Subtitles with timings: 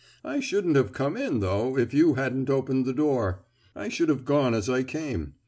[0.23, 3.45] I shouldn't have come in, though, if you hadn't opened the door.
[3.75, 5.35] I should have gone as I came.